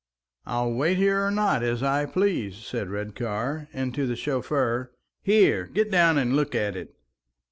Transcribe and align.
"I'll 0.47 0.73
wait 0.73 0.97
here 0.97 1.23
or 1.23 1.29
not 1.29 1.61
as 1.61 1.83
I 1.83 2.07
please," 2.07 2.57
said 2.57 2.89
Redcar; 2.89 3.67
and 3.71 3.93
to 3.93 4.07
the 4.07 4.15
chauffeur, 4.15 4.91
"Here! 5.21 5.65
get 5.67 5.91
down 5.91 6.17
and 6.17 6.35
look 6.35 6.55
at 6.55 6.75
it!" 6.75 6.95